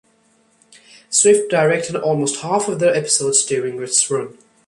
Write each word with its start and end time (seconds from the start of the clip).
Swift 1.11 1.51
directed 1.51 1.95
almost 1.95 2.41
half 2.41 2.67
of 2.67 2.79
the 2.79 2.87
episodes 2.89 3.45
during 3.45 3.79
its 3.79 4.09
run. 4.09 4.35